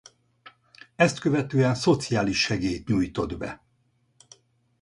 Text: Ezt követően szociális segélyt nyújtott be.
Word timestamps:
Ezt 0.95 1.19
követően 1.19 1.75
szociális 1.75 2.41
segélyt 2.41 2.87
nyújtott 2.87 3.37
be. 3.37 3.63